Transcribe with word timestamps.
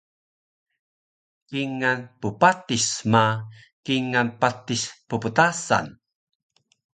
Kingal 1.49 1.99
ppatis 2.19 2.87
ma 3.11 3.23
kingal 3.85 4.29
patis 4.39 4.83
pptasan 5.07 5.87